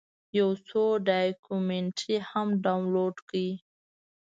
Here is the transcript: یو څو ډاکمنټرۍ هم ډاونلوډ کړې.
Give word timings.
یو 0.39 0.49
څو 0.67 0.83
ډاکمنټرۍ 1.07 2.17
هم 2.29 2.47
ډاونلوډ 2.63 3.15
کړې. 3.27 3.49